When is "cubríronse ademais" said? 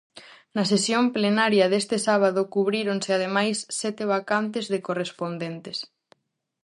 2.53-3.57